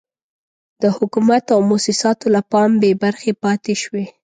د 0.81 0.83
حکومت 0.97 1.45
او 1.55 1.59
موسساتو 1.69 2.25
له 2.35 2.41
پام 2.51 2.71
بې 2.81 2.91
برخې 3.03 3.31
پاتې 3.43 3.73
شوي. 3.83 4.05